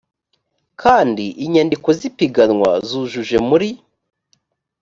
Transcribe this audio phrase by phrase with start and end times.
[0.81, 3.69] kandi inyandiko z ipiganwa zujuje muri